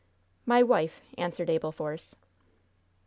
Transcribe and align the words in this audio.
"My 0.47 0.63
wife," 0.63 1.01
answered 1.15 1.47
Abel 1.47 1.71
Force. 1.71 2.15